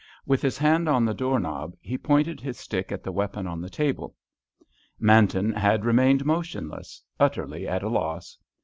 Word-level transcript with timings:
With 0.25 0.41
his 0.41 0.57
hand 0.57 0.89
on 0.89 1.05
the 1.05 1.13
door 1.13 1.39
knob, 1.39 1.75
he 1.79 1.95
pointed 1.95 2.39
his 2.41 2.57
stick 2.57 2.91
at 2.91 3.03
the 3.03 3.11
weapon 3.11 3.45
on 3.45 3.61
the 3.61 3.69
table. 3.69 4.15
Manton 4.99 5.53
had 5.53 5.85
remained 5.85 6.25
motionless; 6.25 7.03
utterly 7.19 7.67
at 7.67 7.83
a 7.83 7.87
loss. 7.87 8.39